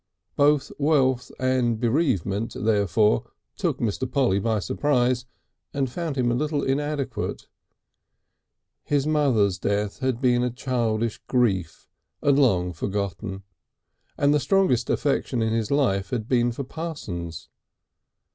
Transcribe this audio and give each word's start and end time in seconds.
Both 0.35 0.71
wealth 0.79 1.31
and 1.39 1.79
bereavement 1.79 2.55
therefore 2.59 3.29
took 3.55 3.77
Mr. 3.77 4.11
Polly 4.11 4.39
by 4.39 4.57
surprise 4.57 5.27
and 5.75 5.91
found 5.91 6.17
him 6.17 6.31
a 6.31 6.33
little 6.33 6.63
inadequate. 6.63 7.45
His 8.83 9.05
mother's 9.05 9.59
death 9.59 9.99
had 9.99 10.19
been 10.19 10.41
a 10.41 10.49
childish 10.49 11.19
grief 11.27 11.87
and 12.19 12.39
long 12.39 12.73
forgotten, 12.73 13.43
and 14.17 14.33
the 14.33 14.39
strongest 14.39 14.89
affection 14.89 15.43
in 15.43 15.53
his 15.53 15.69
life 15.69 16.09
had 16.09 16.27
been 16.27 16.51
for 16.51 16.63
Parsons. 16.63 17.49